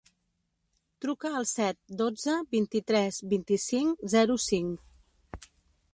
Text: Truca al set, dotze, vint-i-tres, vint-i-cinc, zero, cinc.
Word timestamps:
Truca 1.05 1.31
al 1.41 1.45
set, 1.51 1.77
dotze, 1.99 2.37
vint-i-tres, 2.57 3.23
vint-i-cinc, 3.35 4.05
zero, 4.15 4.43
cinc. 4.51 5.49